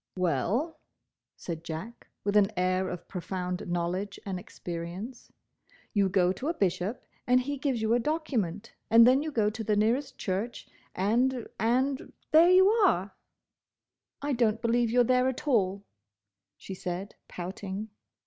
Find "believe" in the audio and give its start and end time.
14.59-14.89